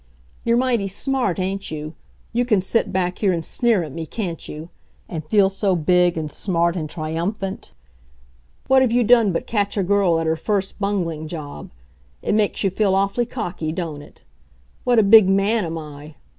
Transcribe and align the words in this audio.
"You're 0.43 0.57
mighty 0.57 0.87
smart, 0.87 1.37
ain't 1.37 1.69
you? 1.69 1.93
You 2.33 2.43
can 2.43 2.59
sit 2.59 2.91
back 2.91 3.19
here 3.19 3.31
and 3.31 3.45
sneer 3.45 3.83
at 3.83 3.91
me, 3.91 4.07
can't 4.07 4.49
you? 4.49 4.69
And 5.07 5.23
feel 5.23 5.47
so 5.47 5.75
big 5.75 6.17
and 6.17 6.31
smart 6.31 6.75
and 6.75 6.89
triumphant! 6.89 7.71
What've 8.65 8.91
you 8.91 9.03
done 9.03 9.31
but 9.31 9.45
catch 9.45 9.77
a 9.77 9.83
girl 9.83 10.19
at 10.19 10.25
her 10.25 10.35
first 10.35 10.79
bungling 10.79 11.27
job! 11.27 11.69
It 12.23 12.33
makes 12.33 12.63
you 12.63 12.71
feel 12.71 12.95
awfully 12.95 13.27
cocky, 13.27 13.71
don't 13.71 14.01
it? 14.01 14.23
'What 14.85 14.97
a 14.97 15.03
big 15.03 15.29
man 15.29 15.65
am 15.65 15.77
I!' 15.77 16.15